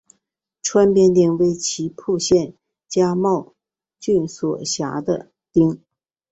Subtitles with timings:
[0.63, 2.55] 川边町为岐阜县
[2.87, 3.53] 加茂
[3.99, 5.79] 郡所辖的町。